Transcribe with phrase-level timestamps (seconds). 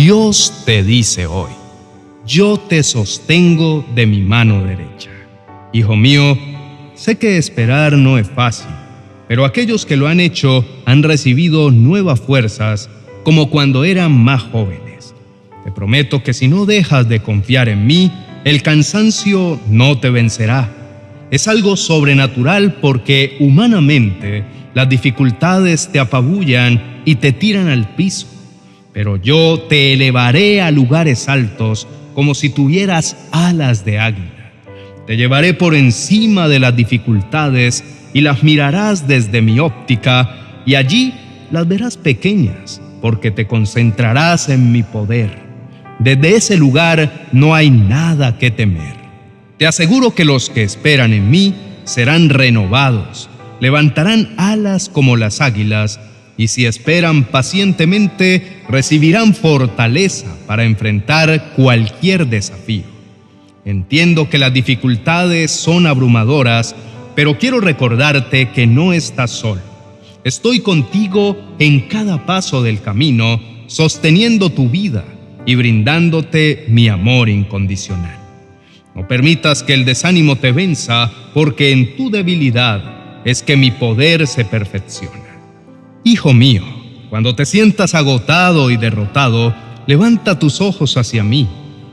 [0.00, 1.50] Dios te dice hoy,
[2.24, 5.10] yo te sostengo de mi mano derecha.
[5.72, 6.38] Hijo mío,
[6.94, 8.70] sé que esperar no es fácil,
[9.26, 12.88] pero aquellos que lo han hecho han recibido nuevas fuerzas
[13.24, 15.16] como cuando eran más jóvenes.
[15.64, 18.12] Te prometo que si no dejas de confiar en mí,
[18.44, 20.72] el cansancio no te vencerá.
[21.32, 24.44] Es algo sobrenatural porque humanamente
[24.74, 28.37] las dificultades te apabullan y te tiran al piso.
[28.98, 34.50] Pero yo te elevaré a lugares altos como si tuvieras alas de águila.
[35.06, 41.14] Te llevaré por encima de las dificultades y las mirarás desde mi óptica y allí
[41.52, 45.30] las verás pequeñas porque te concentrarás en mi poder.
[46.00, 48.96] Desde ese lugar no hay nada que temer.
[49.58, 56.00] Te aseguro que los que esperan en mí serán renovados, levantarán alas como las águilas
[56.36, 62.84] y si esperan pacientemente, recibirán fortaleza para enfrentar cualquier desafío.
[63.64, 66.74] Entiendo que las dificultades son abrumadoras,
[67.14, 69.60] pero quiero recordarte que no estás solo.
[70.24, 75.04] Estoy contigo en cada paso del camino, sosteniendo tu vida
[75.46, 78.18] y brindándote mi amor incondicional.
[78.94, 84.26] No permitas que el desánimo te venza, porque en tu debilidad es que mi poder
[84.26, 85.40] se perfecciona.
[86.04, 86.64] Hijo mío,
[87.10, 89.54] cuando te sientas agotado y derrotado,
[89.86, 91.48] levanta tus ojos hacia mí,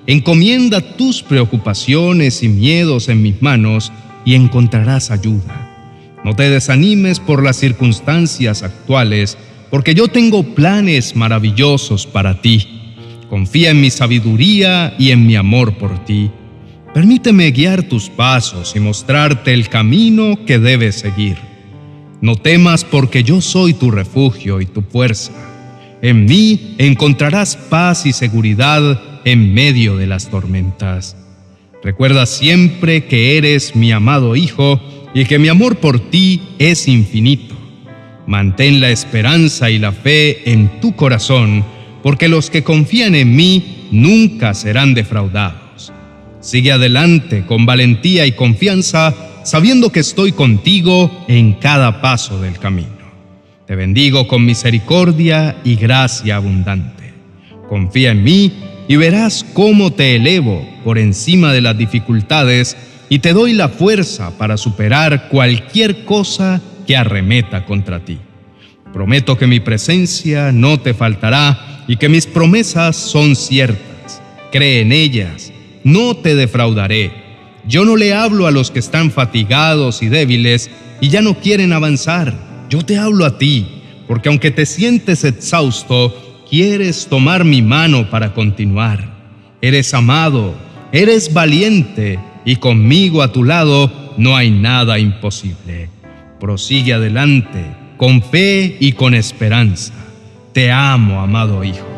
[0.07, 3.91] encomienda tus preocupaciones y miedos en mis manos
[4.25, 5.65] y encontrarás ayuda.
[6.25, 9.37] No te desanimes por las circunstancias actuales,
[9.69, 12.67] porque yo tengo planes maravillosos para ti.
[13.29, 16.31] Confía en mi sabiduría y en mi amor por ti.
[16.93, 21.37] Permíteme guiar tus pasos y mostrarte el camino que debes seguir.
[22.21, 25.31] No temas porque yo soy tu refugio y tu fuerza.
[26.01, 31.15] En mí encontrarás paz y seguridad en medio de las tormentas.
[31.83, 34.81] Recuerda siempre que eres mi amado Hijo
[35.13, 37.55] y que mi amor por ti es infinito.
[38.27, 41.63] Mantén la esperanza y la fe en tu corazón,
[42.01, 45.93] porque los que confían en mí nunca serán defraudados.
[46.41, 52.89] Sigue adelante con valentía y confianza sabiendo que estoy contigo en cada paso del camino.
[53.67, 57.13] Te bendigo con misericordia y gracia abundante.
[57.69, 58.51] Confía en mí
[58.87, 62.75] y verás cómo te elevo por encima de las dificultades
[63.07, 68.17] y te doy la fuerza para superar cualquier cosa que arremeta contra ti.
[68.93, 74.23] Prometo que mi presencia no te faltará y que mis promesas son ciertas.
[74.51, 75.51] Cree en ellas,
[75.83, 77.24] no te defraudaré
[77.67, 80.69] yo no le hablo a los que están fatigados y débiles
[81.01, 82.33] y ya no quieren avanzar.
[82.69, 83.65] Yo te hablo a ti,
[84.07, 89.13] porque aunque te sientes exhausto, quieres tomar mi mano para continuar.
[89.61, 90.53] Eres amado,
[90.91, 95.89] eres valiente y conmigo a tu lado no hay nada imposible.
[96.39, 97.65] Prosigue adelante,
[97.97, 99.93] con fe y con esperanza.
[100.53, 101.94] Te amo, amado Hijo.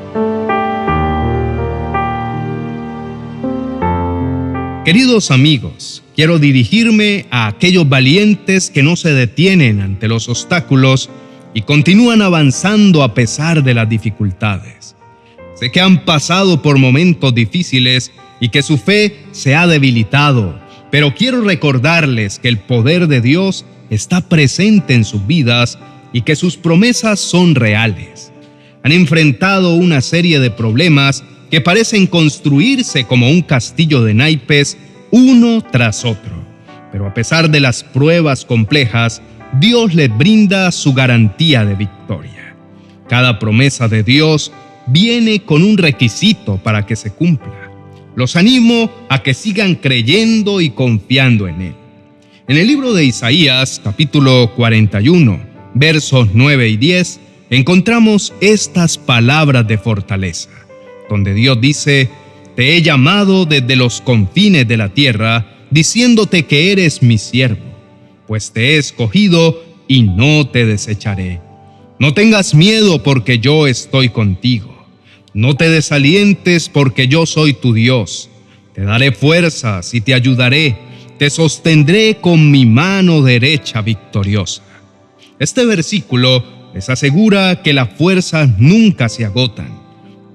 [4.87, 11.09] Queridos amigos, quiero dirigirme a aquellos valientes que no se detienen ante los obstáculos
[11.53, 14.95] y continúan avanzando a pesar de las dificultades.
[15.55, 20.57] Sé que han pasado por momentos difíciles y que su fe se ha debilitado,
[20.89, 25.77] pero quiero recordarles que el poder de Dios está presente en sus vidas
[26.13, 28.31] y que sus promesas son reales.
[28.83, 34.77] Han enfrentado una serie de problemas que parecen construirse como un castillo de naipes
[35.11, 36.45] uno tras otro.
[36.91, 39.21] Pero a pesar de las pruebas complejas,
[39.59, 42.55] Dios les brinda su garantía de victoria.
[43.07, 44.51] Cada promesa de Dios
[44.87, 47.71] viene con un requisito para que se cumpla.
[48.15, 51.75] Los animo a que sigan creyendo y confiando en Él.
[52.47, 55.39] En el libro de Isaías, capítulo 41,
[55.73, 57.19] versos 9 y 10,
[57.49, 60.49] encontramos estas palabras de fortaleza
[61.09, 62.09] donde Dios dice,
[62.55, 67.63] Te he llamado desde los confines de la tierra, diciéndote que eres mi siervo,
[68.27, 71.41] pues te he escogido y no te desecharé.
[71.99, 74.75] No tengas miedo porque yo estoy contigo.
[75.33, 78.29] No te desalientes porque yo soy tu Dios.
[78.73, 80.77] Te daré fuerzas y te ayudaré.
[81.17, 84.63] Te sostendré con mi mano derecha victoriosa.
[85.39, 86.43] Este versículo
[86.73, 89.76] les asegura que las fuerzas nunca se agotan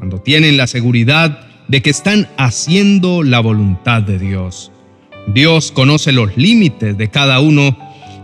[0.02, 4.72] cuando tienen la seguridad de que están haciendo la voluntad de Dios.
[5.28, 7.78] Dios conoce los límites de cada uno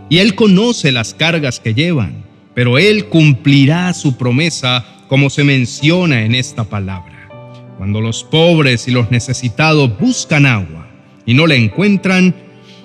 [0.09, 6.25] y Él conoce las cargas que llevan, pero Él cumplirá su promesa como se menciona
[6.25, 7.29] en esta palabra.
[7.77, 10.85] cuando los pobres y los necesitados buscan agua
[11.25, 12.35] y no la encuentran,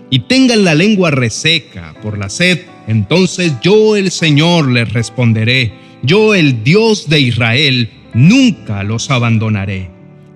[0.08, 5.72] y tengan la lengua reseca por la sed, entonces yo el Señor les responderé,
[6.04, 9.90] yo el Dios de Israel, nunca los abandonaré.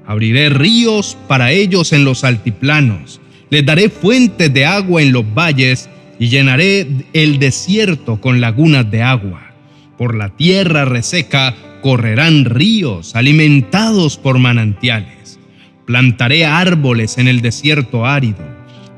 [0.07, 3.21] Abriré ríos para ellos en los altiplanos,
[3.51, 5.89] les daré fuentes de agua en los valles
[6.19, 9.53] y llenaré el desierto con lagunas de agua.
[9.97, 15.39] Por la tierra reseca correrán ríos alimentados por manantiales.
[15.87, 18.45] Plantaré árboles en el desierto árido,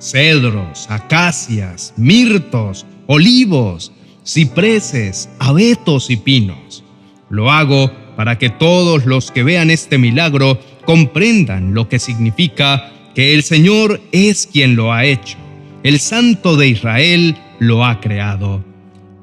[0.01, 3.93] cedros, acacias, mirtos, olivos,
[4.27, 6.83] cipreses, abetos y pinos.
[7.29, 13.33] Lo hago para que todos los que vean este milagro comprendan lo que significa que
[13.33, 15.39] el Señor es quien lo ha hecho.
[15.85, 18.63] El Santo de Israel lo ha creado.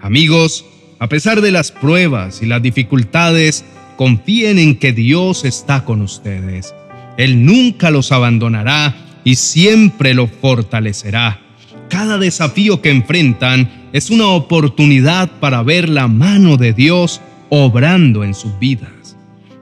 [0.02, 0.66] Amigos,
[0.98, 3.66] a pesar de las pruebas y las dificultades,
[3.98, 6.74] confíen en que Dios está con ustedes.
[7.20, 11.40] Él nunca los abandonará y siempre los fortalecerá.
[11.88, 18.34] Cada desafío que enfrentan es una oportunidad para ver la mano de Dios obrando en
[18.34, 19.16] sus vidas.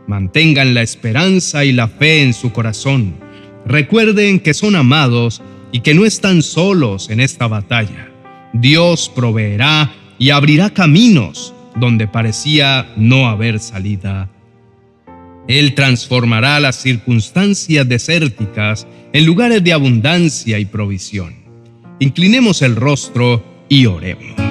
[0.08, 3.16] Mantengan la esperanza y la fe en su corazón.
[3.66, 5.42] Recuerden que son amados
[5.72, 8.10] y que no están solos en esta batalla.
[8.54, 14.30] Dios proveerá y abrirá caminos donde parecía no haber salida.
[15.48, 21.36] Él transformará las circunstancias desérticas en lugares de abundancia y provisión.
[22.00, 24.45] Inclinemos el rostro y oremos.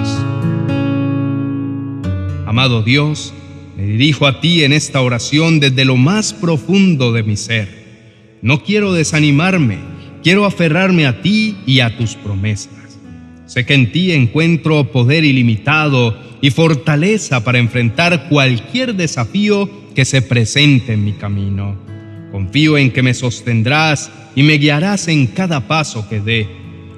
[2.45, 3.33] Amado Dios,
[3.75, 7.67] me dirijo a ti en esta oración desde lo más profundo de mi ser.
[8.43, 9.79] No quiero desanimarme,
[10.21, 12.99] quiero aferrarme a ti y a tus promesas.
[13.47, 20.21] Sé que en ti encuentro poder ilimitado y fortaleza para enfrentar cualquier desafío que se
[20.21, 21.75] presente en mi camino.
[22.31, 26.47] Confío en que me sostendrás y me guiarás en cada paso que dé.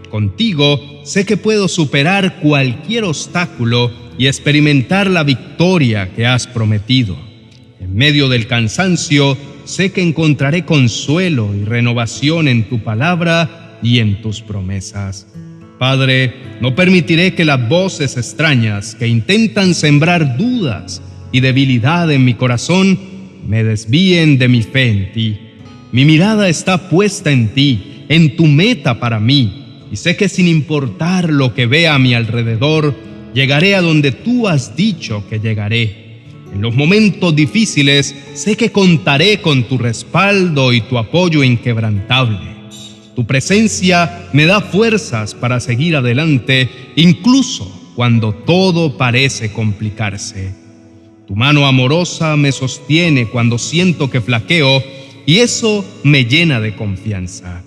[0.10, 7.18] Contigo sé que puedo superar cualquier obstáculo y experimentar la victoria que has prometido.
[7.80, 14.22] En medio del cansancio, sé que encontraré consuelo y renovación en tu palabra y en
[14.22, 15.28] tus promesas.
[15.78, 22.34] Padre, no permitiré que las voces extrañas que intentan sembrar dudas y debilidad en mi
[22.34, 22.98] corazón
[23.48, 25.38] me desvíen de mi fe en ti.
[25.92, 30.48] Mi mirada está puesta en ti, en tu meta para mí, y sé que sin
[30.48, 32.94] importar lo que vea a mi alrededor,
[33.34, 36.08] llegaré a donde tú has dicho que llegaré.
[36.54, 42.58] En los momentos difíciles sé que contaré con tu respaldo y tu apoyo inquebrantable.
[43.16, 50.54] Tu presencia me da fuerzas para seguir adelante, incluso cuando todo parece complicarse.
[51.28, 54.84] Tu mano amorosa me sostiene cuando siento que flaqueo
[55.26, 57.64] y eso me llena de confianza.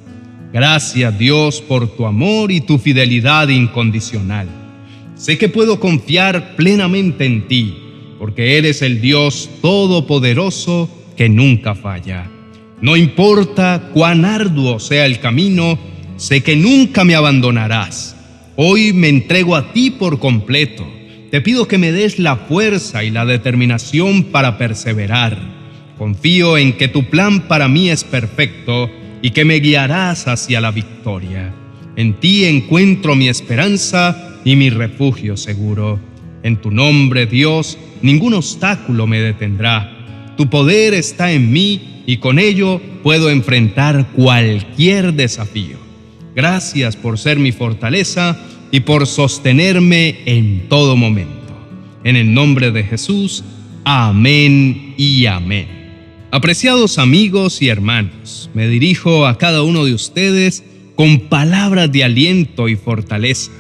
[0.53, 4.60] Gracias Dios por tu amor y tu fidelidad incondicional.
[5.21, 7.77] Sé que puedo confiar plenamente en ti,
[8.19, 12.31] porque eres el Dios todopoderoso que nunca falla.
[12.81, 15.79] No importa cuán arduo sea el camino,
[16.17, 18.17] sé que nunca me abandonarás.
[18.57, 20.91] Hoy me entrego a ti por completo.
[21.31, 25.37] Te pido que me des la fuerza y la determinación para perseverar.
[25.99, 30.71] Confío en que tu plan para mí es perfecto y que me guiarás hacia la
[30.71, 31.55] victoria.
[31.95, 36.01] En ti encuentro mi esperanza y mi refugio seguro.
[36.43, 40.35] En tu nombre, Dios, ningún obstáculo me detendrá.
[40.37, 45.77] Tu poder está en mí y con ello puedo enfrentar cualquier desafío.
[46.35, 48.39] Gracias por ser mi fortaleza
[48.71, 51.31] y por sostenerme en todo momento.
[52.05, 53.45] En el nombre de Jesús,
[53.85, 55.67] amén y amén.
[56.31, 60.63] Apreciados amigos y hermanos, me dirijo a cada uno de ustedes
[60.95, 63.51] con palabras de aliento y fortaleza.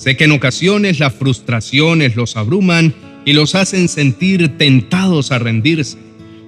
[0.00, 2.94] Sé que en ocasiones las frustraciones los abruman
[3.26, 5.98] y los hacen sentir tentados a rendirse,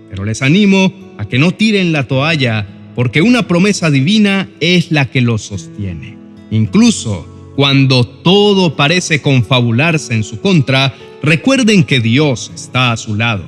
[0.09, 5.11] pero les animo a que no tiren la toalla, porque una promesa divina es la
[5.11, 6.16] que los sostiene.
[6.50, 13.44] Incluso cuando todo parece confabularse en su contra, recuerden que Dios está a su lado.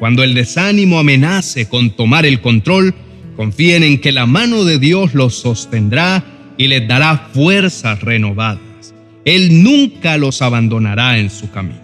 [0.00, 2.92] Cuando el desánimo amenace con tomar el control,
[3.36, 6.24] confíen en que la mano de Dios los sostendrá
[6.58, 8.73] y les dará fuerzas renovadas.
[9.24, 11.80] Él nunca los abandonará en su camino.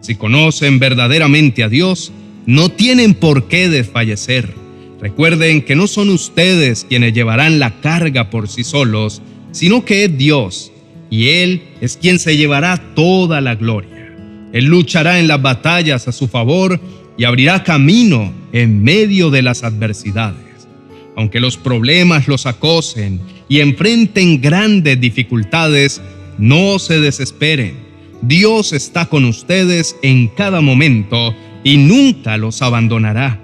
[0.00, 2.12] Si conocen verdaderamente a Dios,
[2.46, 4.54] no tienen por qué desfallecer.
[5.00, 10.16] Recuerden que no son ustedes quienes llevarán la carga por sí solos, sino que es
[10.16, 10.72] Dios,
[11.10, 14.14] y Él es quien se llevará toda la gloria.
[14.52, 16.80] Él luchará en las batallas a su favor
[17.16, 20.68] y abrirá camino en medio de las adversidades.
[21.16, 26.00] Aunque los problemas los acosen y enfrenten grandes dificultades,
[26.38, 27.76] no se desesperen.
[28.22, 33.40] Dios está con ustedes en cada momento y nunca los abandonará.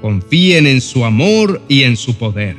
[0.00, 2.56] Confíen en su amor y en su poder.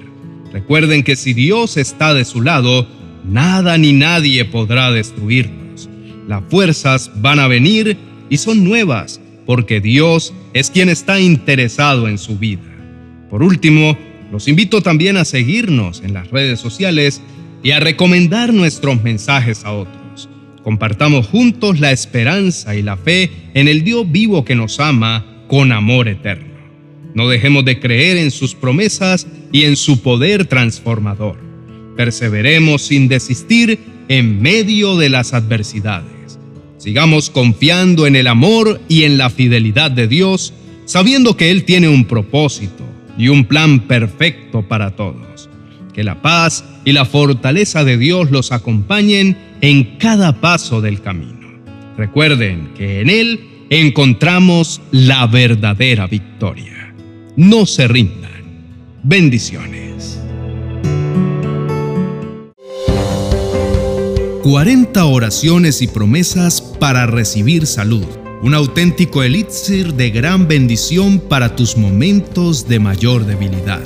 [0.51, 2.87] Recuerden que si Dios está de su lado,
[3.25, 5.89] nada ni nadie podrá destruirlos.
[6.27, 7.97] Las fuerzas van a venir
[8.29, 12.61] y son nuevas, porque Dios es quien está interesado en su vida.
[13.29, 13.97] Por último,
[14.31, 17.21] los invito también a seguirnos en las redes sociales
[17.63, 20.29] y a recomendar nuestros mensajes a otros.
[20.63, 25.71] Compartamos juntos la esperanza y la fe en el Dios vivo que nos ama con
[25.71, 26.51] amor eterno.
[27.13, 31.37] No dejemos de creer en sus promesas y en su poder transformador.
[31.97, 36.39] Perseveremos sin desistir en medio de las adversidades.
[36.77, 40.53] Sigamos confiando en el amor y en la fidelidad de Dios,
[40.85, 42.83] sabiendo que Él tiene un propósito
[43.17, 45.49] y un plan perfecto para todos.
[45.93, 51.47] Que la paz y la fortaleza de Dios los acompañen en cada paso del camino.
[51.97, 56.71] Recuerden que en Él encontramos la verdadera victoria
[57.35, 58.31] no se rindan.
[59.03, 60.19] Bendiciones.
[64.43, 68.05] 40 oraciones y promesas para recibir salud.
[68.41, 73.81] Un auténtico elixir de gran bendición para tus momentos de mayor debilidad.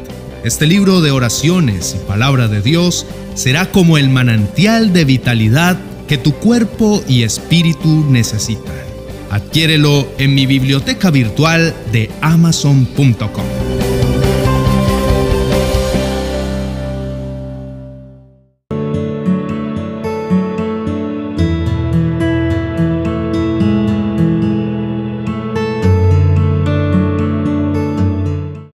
[0.45, 5.75] Este libro de oraciones y palabra de Dios será como el manantial de vitalidad
[6.07, 8.75] que tu cuerpo y espíritu necesitan.
[9.31, 13.94] Adquiérelo en mi biblioteca virtual de amazon.com.